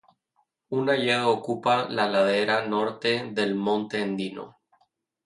Un 0.77 0.89
hayedo 0.89 1.29
ocupa 1.29 1.87
la 1.87 2.07
ladera 2.07 2.65
norte 2.65 3.29
del 3.35 3.53
monte 3.53 4.01
Endino. 4.01 4.57